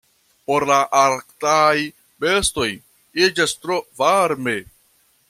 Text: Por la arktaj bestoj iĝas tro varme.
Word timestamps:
Por 0.51 0.63
la 0.69 0.77
arktaj 0.99 1.75
bestoj 2.25 2.69
iĝas 3.27 3.57
tro 3.67 3.81
varme. 4.03 4.57